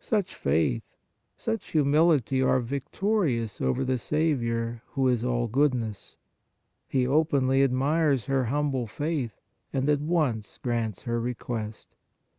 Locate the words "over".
3.58-3.86